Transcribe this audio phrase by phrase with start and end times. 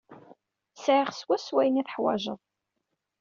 [0.83, 2.39] Sɛiɣ swaswa ayen ay teḥwajed.